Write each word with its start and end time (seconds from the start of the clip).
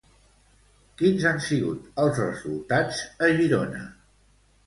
Quins 1.01 1.25
han 1.31 1.41
sigut 1.47 1.91
els 2.05 2.17
resultats 2.23 3.01
a 3.27 3.31
Girona? 3.41 3.85